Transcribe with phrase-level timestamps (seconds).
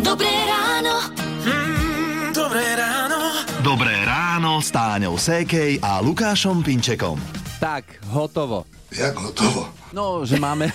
[0.00, 0.94] Dobré ráno.
[1.44, 3.18] Mm, dobré ráno.
[3.60, 7.20] Dobré ráno s Táňou Sékej a Lukášom Pinčekom.
[7.60, 8.64] Tak, hotovo.
[8.90, 9.80] Jak hotovo?
[9.90, 10.70] No, že máme,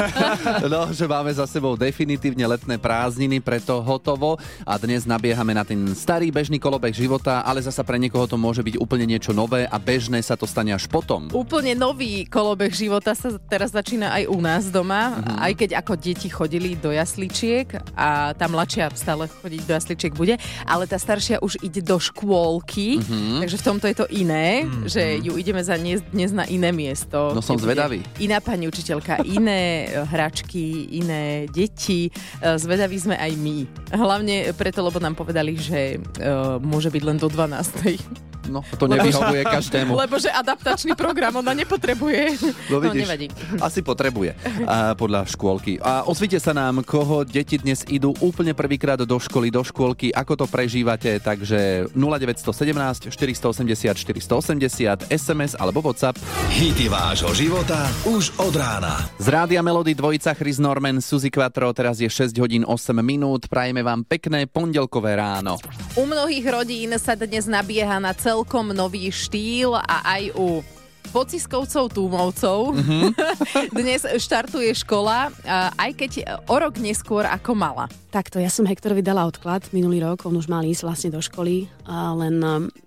[0.72, 4.36] no, že máme za sebou definitívne letné prázdniny, preto hotovo
[4.68, 8.60] a dnes nabiehame na ten starý bežný kolobeh života, ale zasa pre niekoho to môže
[8.60, 11.32] byť úplne niečo nové a bežné sa to stane až potom.
[11.32, 15.40] Úplne nový kolobeh života sa teraz začína aj u nás doma, uh-huh.
[15.40, 20.36] aj keď ako deti chodili do jasličiek a tá mladšia stále chodiť do jasličiek bude,
[20.68, 23.40] ale tá staršia už ide do škôlky, uh-huh.
[23.40, 24.84] takže v tomto je to iné, uh-huh.
[24.84, 27.32] že ju ideme zaniesť dnes na iné miesto.
[27.32, 28.00] No som zvedavý.
[28.22, 32.10] Iná pani učiteľka, iné hračky, iné deti.
[32.38, 33.58] Eh, zvedaví sme aj my.
[33.90, 38.29] Hlavne preto, lebo nám povedali, že uh, môže byť len do 12.
[38.48, 39.92] No, to nevyhovuje každému.
[39.92, 42.40] Lebo že adaptačný program ona nepotrebuje.
[42.72, 43.26] No, vidíš, no nevadí.
[43.60, 44.32] Asi potrebuje,
[44.64, 45.76] a, podľa škôlky.
[45.82, 50.44] A ozvite sa nám, koho deti dnes idú úplne prvýkrát do školy, do škôlky, ako
[50.44, 56.16] to prežívate, takže 0917 480 480 SMS alebo WhatsApp.
[56.48, 59.04] Hity vášho života už od rána.
[59.20, 63.84] Z Rádia Melody dvojica Chris Norman, Suzy Quattro, teraz je 6 hodín 8 minút, prajeme
[63.84, 65.60] vám pekné pondelkové ráno.
[65.98, 70.62] U mnohých rodín sa dnes nabieha na celé celkom nový štýl a aj u
[71.10, 72.78] pociskovcov, túmovcov.
[72.78, 73.04] Mm-hmm.
[73.82, 75.34] Dnes štartuje škola,
[75.74, 76.12] aj keď
[76.46, 77.90] o rok neskôr ako mala.
[78.14, 81.66] Takto, ja som Hektorovi dala odklad minulý rok, on už mal ísť vlastne do školy,
[81.90, 82.38] len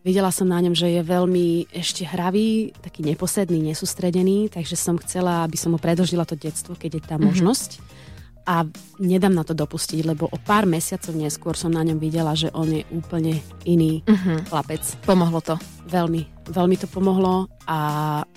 [0.08, 5.44] videla som na ňom, že je veľmi ešte hravý, taký neposedný, nesústredený, takže som chcela,
[5.44, 7.28] aby som mu predlžila to detstvo, keď je tá mm-hmm.
[7.28, 7.84] možnosť
[8.44, 8.68] a
[9.00, 12.68] nedám na to dopustiť, lebo o pár mesiacov neskôr som na ňom videla, že on
[12.68, 14.44] je úplne iný uh-huh.
[14.52, 14.84] chlapec.
[15.08, 15.56] Pomohlo to?
[15.88, 17.80] Veľmi, veľmi to pomohlo a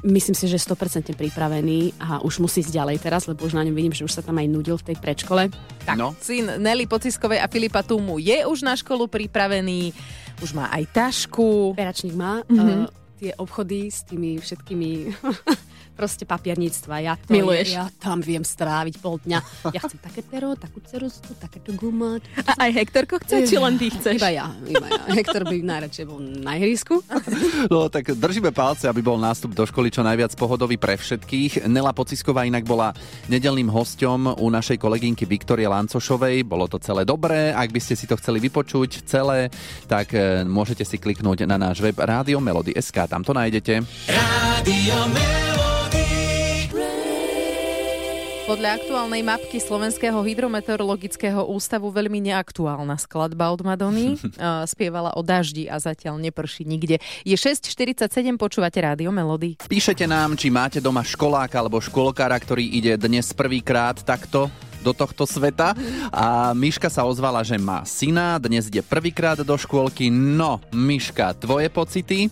[0.07, 3.67] myslím si, že je 100% pripravený a už musí ísť ďalej teraz, lebo už na
[3.67, 5.51] ňom vidím, že už sa tam aj nudil v tej predškole.
[5.83, 6.15] Tak, no.
[6.23, 9.91] syn Nelly Pociskovej a Filipa Tumu je už na školu pripravený,
[10.39, 11.75] už má aj tašku.
[11.75, 12.47] Peračník má.
[12.47, 12.87] Uh-huh.
[12.87, 14.91] Uh, tie obchody s tými všetkými
[15.97, 16.95] proste papierníctva.
[17.01, 17.73] Ja, to, Miluješ.
[17.73, 19.39] Ja, tam viem stráviť pol dňa.
[19.73, 22.21] Ja chcem také pero, takú cerustu, takéto guma.
[22.45, 24.21] A aj Hektorko chce, či len ty chceš?
[24.21, 25.01] Iba ja, iba ja.
[25.17, 27.01] Hektor by najradšej bol na ihrisku.
[27.73, 31.65] No tak držíme palce, aby bol nástup do školy čo najviac pohodový pre všetkých.
[31.67, 32.93] Nela Pocisková inak bola
[33.33, 36.45] nedelným hosťom u našej kolegynky Viktorie Lancošovej.
[36.45, 37.57] Bolo to celé dobré.
[37.57, 39.49] Ak by ste si to chceli vypočuť celé,
[39.89, 43.09] tak e, môžete si kliknúť na náš web Rádio Melody SK.
[43.09, 43.81] Tam to nájdete.
[44.11, 45.86] Rádio Melody.
[48.47, 54.15] Podľa aktuálnej mapky Slovenského hydrometeorologického ústavu veľmi neaktuálna skladba od Madony.
[54.73, 57.03] Spievala o daždi a zatiaľ neprší nikde.
[57.27, 58.07] Je 6.47,
[58.39, 59.59] počúvate rádio Melody.
[59.67, 64.47] Píšete nám, či máte doma školáka alebo školkára, ktorý ide dnes prvýkrát takto
[64.79, 65.75] do tohto sveta.
[66.15, 70.07] A Miška sa ozvala, že má syna, dnes ide prvýkrát do škôlky.
[70.07, 72.31] No, Miška, tvoje pocity?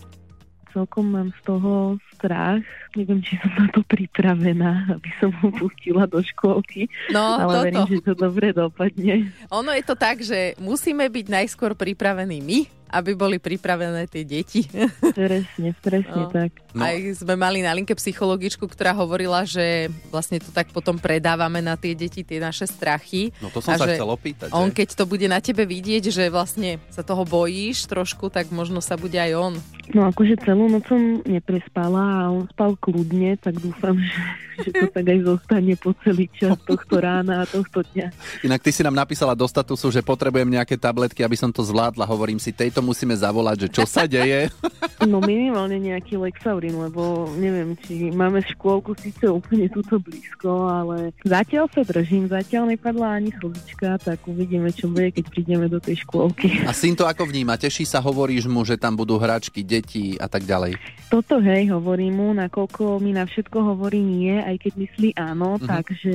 [0.75, 2.67] Celkom mám z toho strach.
[2.99, 6.91] Neviem, či som na to pripravená, aby som ho pustila do škôlky.
[7.15, 7.65] No, ale toto.
[7.71, 9.31] verím, že to dobre dopadne.
[9.55, 12.59] Ono je to tak, že musíme byť najskôr pripravení my,
[12.95, 14.63] aby boli pripravené tie deti.
[15.19, 16.31] Presne, presne no.
[16.31, 16.63] tak.
[16.71, 16.87] No.
[16.87, 21.75] Aj sme mali na linke psychologičku, ktorá hovorila, že vlastne to tak potom predávame na
[21.75, 23.35] tie deti, tie naše strachy.
[23.43, 24.55] No to som a sa chcel opýtať.
[24.55, 24.83] On že?
[24.83, 28.95] keď to bude na tebe vidieť, že vlastne sa toho bojíš trošku, tak možno sa
[28.95, 29.55] bude aj on.
[29.93, 34.17] No akože celú noc som neprespala a on spal kľudne, tak dúfam, že,
[34.65, 38.09] že to tak aj zostane po celý čas tohto rána a tohto dňa.
[38.49, 42.09] Inak ty si nám napísala do statusu, že potrebujem nejaké tabletky, aby som to zvládla.
[42.09, 44.49] Hovorím si, tejto musíme zavolať, že čo sa deje.
[45.05, 51.69] No minimálne nejaký Lexaurin, lebo neviem, či máme škôlku síce úplne túto blízko, ale zatiaľ
[51.69, 56.65] sa držím, zatiaľ nepadla ani slzička, tak uvidíme, čo bude, keď prídeme do tej škôlky.
[56.65, 57.61] A syn to ako vníma?
[57.61, 60.79] Teší sa, hovoríš mu, že tam budú hračky, deti a tak ďalej?
[61.11, 65.69] Toto hej, hovorím mu, nakoľko mi na všetko hovorí nie, aj keď myslí áno, uh-huh.
[65.69, 66.15] takže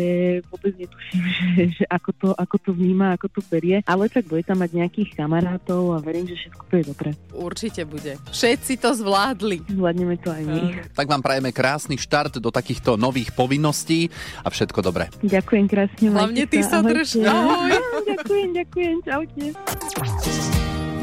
[0.52, 1.48] vôbec netuším, že,
[1.80, 5.16] že ako, to, ako to vníma, ako to berie, ale tak bude tam mať nejakých
[5.16, 7.10] kamarátov a verím, že všetko bude dobre.
[7.32, 8.20] Určite bude.
[8.34, 9.64] Všetci to zvládli.
[9.72, 10.62] Zvládneme to aj my.
[10.92, 14.12] Tak vám prajeme krásny štart do takýchto nových povinností
[14.44, 15.08] a všetko dobré.
[15.24, 16.06] Ďakujem krásne.
[16.12, 17.24] Hlavne ty sa drž.
[17.24, 17.72] Ahoj.
[18.04, 18.96] ďakujem, ďakujem.
[19.08, 19.46] Čaute.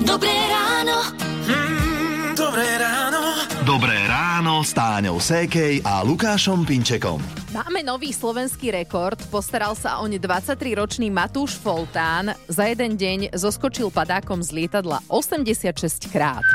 [0.06, 0.98] Dobré ráno.
[1.48, 1.75] Mm,
[2.46, 3.22] dobré ráno.
[3.66, 7.18] Dobré ráno s Táňou Sékej a Lukášom Pinčekom.
[7.50, 9.18] Máme nový slovenský rekord.
[9.34, 12.38] Postaral sa oň 23-ročný Matúš Foltán.
[12.46, 16.46] Za jeden deň zoskočil padákom z lietadla 86 krát.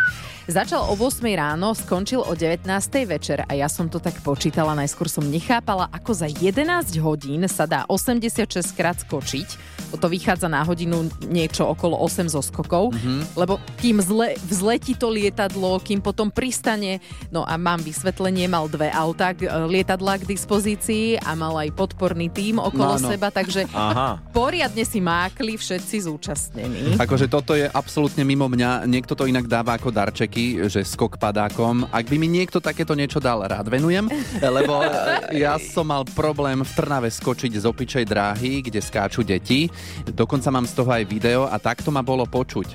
[0.52, 2.68] Začal o 8 ráno, skončil o 19
[3.08, 7.64] večer a ja som to tak počítala, najskôr som nechápala, ako za 11 hodín sa
[7.64, 8.44] dá 86
[8.76, 9.48] krát skočiť.
[9.96, 13.40] To vychádza na hodinu niečo okolo 8 zo skokov, mm-hmm.
[13.40, 17.00] lebo kým zle, vzletí to lietadlo, kým potom pristane,
[17.32, 22.28] no a mám vysvetlenie, mal dve autá, k- lietadla k dispozícii a mal aj podporný
[22.28, 23.08] tím okolo No, áno.
[23.08, 24.20] seba, takže Aha.
[24.36, 27.00] poriadne si mákli všetci zúčastnení.
[27.00, 28.84] Akože toto je absolútne mimo mňa.
[28.84, 31.88] Niekto to inak dáva ako darčeky, že skok padákom.
[31.90, 34.10] Ak by mi niekto takéto niečo dal, rád venujem,
[34.42, 34.90] lebo e,
[35.38, 39.70] ja som mal problém v Trnave skočiť z opičej dráhy, kde skáču deti.
[40.06, 42.68] Dokonca mám z toho aj video a takto ma bolo počuť.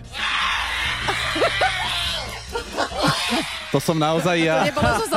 [3.74, 4.64] To som naozaj ja.
[4.64, 5.16] Nebolo to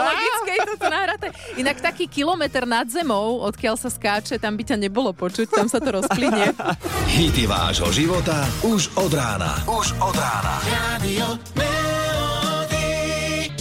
[0.79, 1.27] toto nahraté.
[1.59, 5.83] Inak taký kilometr nad zemou, odkiaľ sa skáče, tam by ťa nebolo počuť, tam sa
[5.83, 6.55] to rozplynie.
[7.19, 9.59] Hity vášho života už od rána.
[9.67, 10.55] Už od rána.
[10.63, 11.68] Radio.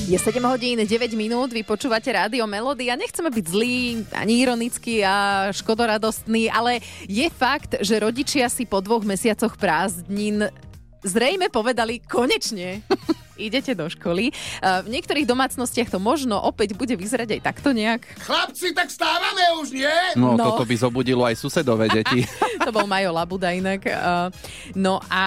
[0.08, 3.76] Je 7 hodín 9 minút, vy počúvate rádio Melody a nechceme byť zlí,
[4.16, 10.48] ani ironický a škodoradostný, ale je fakt, že rodičia si po dvoch mesiacoch prázdnin
[11.04, 12.80] zrejme povedali konečne.
[13.38, 14.34] Idete do školy.
[14.58, 18.02] Uh, V niektorých domácnostiach to možno opäť bude vyzerať aj takto nejak.
[18.18, 19.94] Chlapci, tak stávame už, nie?
[20.18, 20.50] No, No.
[20.50, 22.24] toto by zobudilo aj susedové deti.
[22.68, 23.80] To bol Majo Labuda inak.
[23.88, 24.28] Uh,
[24.76, 25.22] No a...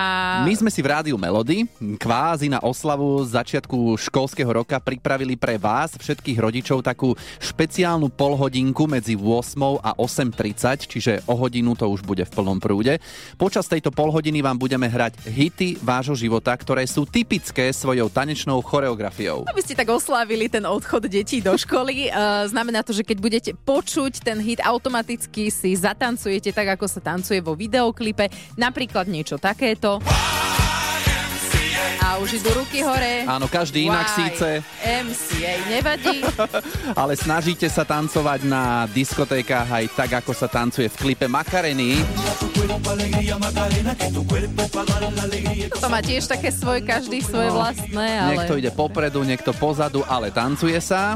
[0.45, 1.65] My sme si v rádiu Melody
[1.97, 9.17] kvázi na oslavu začiatku školského roka pripravili pre vás, všetkých rodičov, takú špeciálnu polhodinku medzi
[9.17, 13.01] 8 a 8.30, čiže o hodinu to už bude v plnom prúde.
[13.37, 19.47] Počas tejto polhodiny vám budeme hrať hity vášho života, ktoré sú typické svojou tanečnou choreografiou.
[19.49, 23.51] Aby ste tak oslávili ten odchod detí do školy, uh, znamená to, že keď budete
[23.57, 28.27] počuť ten hit, automaticky si zatancujete tak, ako sa tancuje vo videoklipe.
[28.59, 30.03] Napríklad niečo takéto.
[32.01, 33.23] A už idú ruky hore.
[33.29, 34.17] Áno, každý inak Why?
[34.17, 34.47] síce,
[34.83, 36.25] MCA nevadí.
[37.01, 42.01] ale snažíte sa tancovať na diskotékach aj tak, ako sa tancuje v klipe Makareny.
[45.77, 48.29] To má tiež také svoje, každý svoje vlastné, ale...
[48.33, 51.15] Niekto ide popredu, niekto pozadu, ale tancuje sa.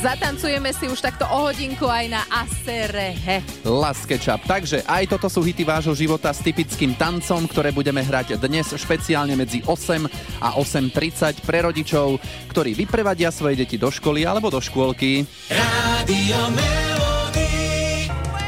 [0.00, 3.44] Zatancujeme si už takto o hodinku aj na Aserehe.
[3.68, 4.48] Las Ketchup.
[4.48, 9.36] Takže aj toto sú hity vášho života s typickým tancom, ktoré budeme hrať dnes špeciálne
[9.36, 12.16] medzi 8 a 8.30 pre rodičov,
[12.48, 15.28] ktorí vyprevadia svoje deti do školy alebo do škôlky.
[15.52, 16.89] Radio Melody.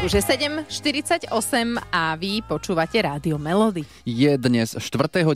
[0.02, 1.30] Už je 7.48
[1.94, 3.86] a vy počúvate Rádio Melody.
[4.02, 5.30] Je dnes 4.9.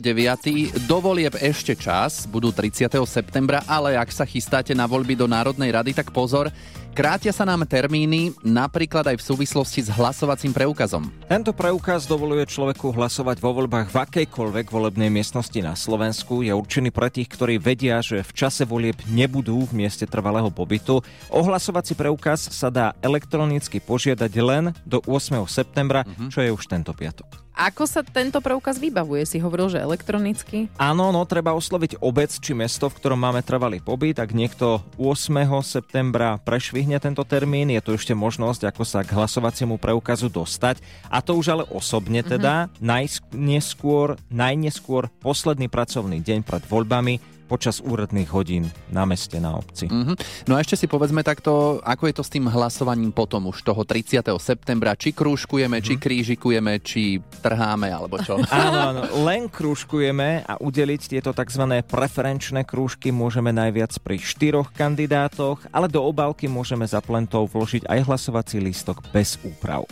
[0.83, 2.91] Do volieb ešte čas, budú 30.
[3.07, 6.51] septembra, ale ak sa chystáte na voľby do Národnej rady, tak pozor,
[6.97, 11.05] krátia sa nám termíny, napríklad aj v súvislosti s hlasovacím preukazom.
[11.29, 16.41] Tento preukaz dovoluje človeku hlasovať vo voľbách v akejkoľvek volebnej miestnosti na Slovensku.
[16.41, 21.05] Je určený pre tých, ktorí vedia, že v čase volieb nebudú v mieste trvalého pobytu.
[21.29, 25.37] O hlasovací preukaz sa dá elektronicky požiadať len do 8.
[25.45, 26.01] septembra,
[26.33, 27.46] čo je už tento piatok.
[27.57, 29.25] Ako sa tento preukaz vybavuje?
[29.25, 30.69] Si hovoril, že elektronicky?
[30.77, 34.21] Áno, no treba osloviť obec či mesto, v ktorom máme trvalý pobyt.
[34.21, 35.41] Ak niekto 8.
[35.65, 40.85] septembra prešvihne tento termín, je tu ešte možnosť, ako sa k hlasovaciemu preukazu dostať.
[41.09, 43.33] A to už ale osobne teda, mm-hmm.
[43.33, 49.87] najneskôr, najneskôr posledný pracovný deň pred voľbami počas úradných hodín na meste, na obci.
[49.87, 50.13] Mhm.
[50.51, 53.87] No a ešte si povedzme takto, ako je to s tým hlasovaním potom už toho
[53.87, 54.35] 30.
[54.37, 58.35] septembra, či krúžkujeme, či krížikujeme, či trháme, alebo čo.
[58.57, 61.63] Áno, áno, len krúžkujeme a udeliť tieto tzv.
[61.85, 67.99] preferenčné krúžky môžeme najviac pri štyroch kandidátoch, ale do obálky môžeme za plentov vložiť aj
[68.09, 69.87] hlasovací lístok bez úprav.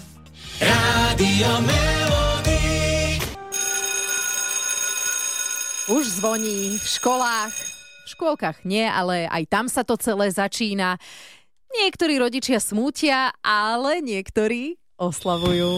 [0.59, 2.24] Radio Melody.
[5.85, 7.53] Už zvoní v školách.
[7.53, 10.97] V škôlkach nie, ale aj tam sa to celé začína.
[11.77, 15.77] Niektorí rodičia smútia, ale niektorí oslavujú.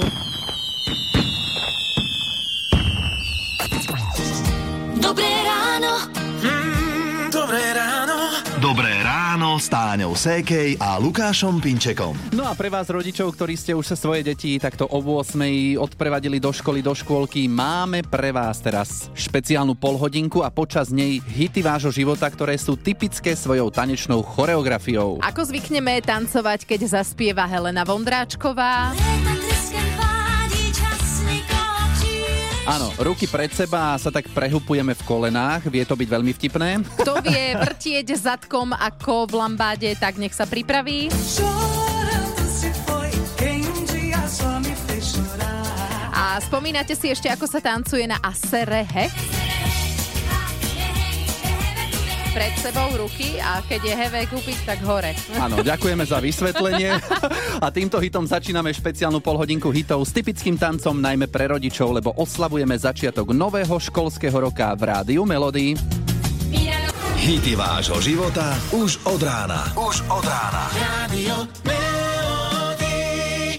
[9.98, 12.14] Táňou Sékej a Lukášom Pinčekom.
[12.30, 15.42] No a pre vás rodičov, ktorí ste už sa svoje deti takto o 8
[15.74, 21.66] odprevadili do školy, do škôlky, máme pre vás teraz špeciálnu polhodinku a počas nej hity
[21.66, 25.18] vášho života, ktoré sú typické svojou tanečnou choreografiou.
[25.26, 28.94] Ako zvykneme tancovať, keď zaspieva Helena Vondráčková?
[32.68, 36.84] Áno, ruky pred seba a sa tak prehupujeme v kolenách, vie to byť veľmi vtipné.
[37.00, 41.08] Kto vie vrtieť zadkom ako v lambáde, tak nech sa pripraví.
[46.12, 49.37] A A spomínate si ešte, ako sa tancuje na Aserehe?
[52.38, 55.18] Pred sebou ruky a keď je hevé kúpiť, tak hore.
[55.42, 56.94] Áno, ďakujeme za vysvetlenie.
[57.66, 62.78] A týmto hitom začíname špeciálnu polhodinku hitov s typickým tancom najmä pre rodičov, lebo oslavujeme
[62.78, 65.74] začiatok nového školského roka v Rádiu Melody.
[67.18, 69.74] Hity vášho života už od rána.
[69.74, 70.70] Už od rána.
[70.78, 71.87] Radio Melody.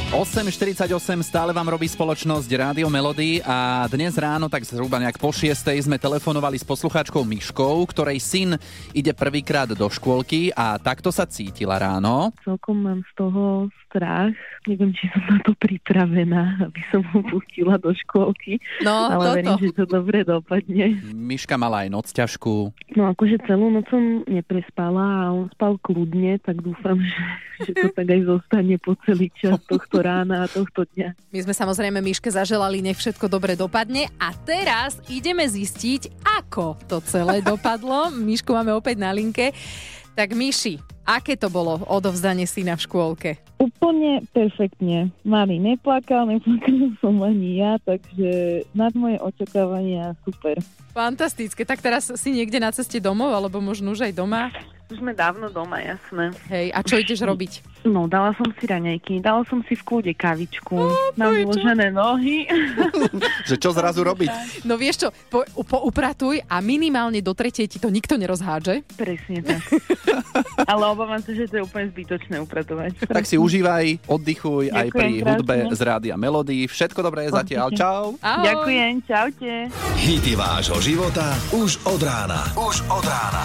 [0.09, 0.89] 8.48
[1.21, 5.53] stále vám robí spoločnosť Rádio Melody a dnes ráno, tak zhruba nejak po 6.
[5.85, 8.57] sme telefonovali s poslucháčkou Myškou, ktorej syn
[8.97, 12.33] ide prvýkrát do škôlky a takto sa cítila ráno.
[12.41, 14.33] Celkom mám z toho strach.
[14.65, 18.61] Neviem, či som na to pripravená, aby som ho pustila do škôlky.
[18.81, 19.37] No, ale toto.
[19.37, 21.05] verím, že to dobre dopadne.
[21.13, 22.73] Myška mala aj noc ťažkú.
[22.97, 27.21] No akože celú noc som neprespala a on spal kľudne, tak dúfam, že,
[27.65, 31.15] že to tak aj zostane po celý čas tohto rána a tohto dňa.
[31.31, 37.03] My sme samozrejme Miške zaželali, nech všetko dobre dopadne a teraz ideme zistiť, ako to
[37.05, 38.11] celé dopadlo.
[38.13, 39.53] Mišku máme opäť na linke.
[40.19, 43.31] Tak Miši, aké to bolo odovzdanie syna v škôlke?
[43.63, 45.15] Úplne perfektne.
[45.23, 50.59] Mali neplakal, neplakal som ani ja, takže nad moje očakávania super.
[50.91, 51.63] Fantastické.
[51.63, 54.51] Tak teraz si niekde na ceste domov, alebo možno už aj doma?
[54.89, 56.33] Už sme dávno doma, jasné.
[56.49, 57.61] Hej, a čo ideš robiť?
[57.85, 60.77] No, dala som si raňajky, dala som si v kľude kavičku,
[61.13, 61.37] na Pojčo.
[61.45, 62.49] vyložené nohy.
[63.53, 64.65] Že čo zrazu robiť?
[64.65, 68.83] No vieš čo, po, po, upratuj a minimálne do tretej ti to nikto nerozhádže.
[68.97, 69.61] Presne tak.
[70.73, 73.13] Ale obávam sa, že to je úplne zbytočné upratovať.
[73.13, 75.77] Tak si užívaj, oddychuj aj pri Ďakujem hudbe krásne.
[75.77, 76.59] z Rádia Melody.
[76.65, 77.69] Všetko dobré zatiaľ.
[77.77, 78.17] Čau.
[78.25, 78.41] Ahoj.
[78.41, 79.53] Ďakujem, čaute.
[80.01, 82.41] Hity vášho života už od rána.
[82.57, 83.45] Už od rána.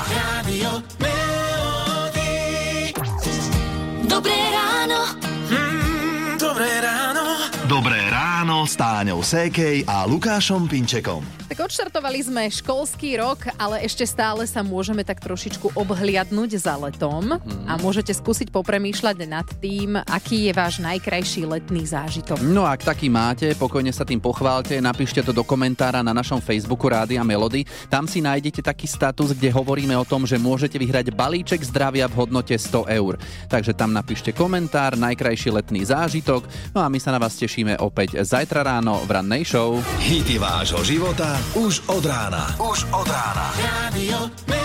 [8.63, 11.26] Ráno s Táňou Sékej a Lukášom Pinčekom.
[11.50, 17.34] Tak odštartovali sme školský rok, ale ešte stále sa môžeme tak trošičku obhliadnúť za letom
[17.66, 22.38] a môžete skúsiť popremýšľať nad tým, aký je váš najkrajší letný zážitok.
[22.46, 26.86] No ak taký máte, pokojne sa tým pochválte, napíšte to do komentára na našom Facebooku
[26.86, 27.66] Rádia Melody.
[27.90, 32.18] Tam si nájdete taký status, kde hovoríme o tom, že môžete vyhrať balíček zdravia v
[32.18, 33.18] hodnote 100 eur.
[33.50, 36.46] Takže tam napíšte komentár, najkrajší letný zážitok.
[36.78, 39.82] No a my sa na vás tešíme opäť zajtra ráno v rannej show.
[39.98, 42.54] Hity vášho života už od rána.
[42.62, 43.50] Už od rána.
[43.58, 44.62] Radio.